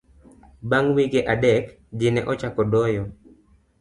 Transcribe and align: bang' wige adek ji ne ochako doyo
bang' 0.69 0.91
wige 0.95 1.21
adek 1.33 1.63
ji 1.97 2.07
ne 2.11 2.21
ochako 2.31 2.61
doyo 2.71 3.03